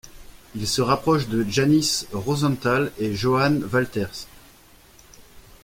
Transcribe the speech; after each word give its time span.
Il 0.55 0.65
se 0.67 0.81
rapproche 0.81 1.27
de 1.27 1.45
Janis 1.47 2.07
Rozentāls 2.11 2.89
et 2.97 3.13
Johans 3.13 3.59
Valters. 3.59 4.25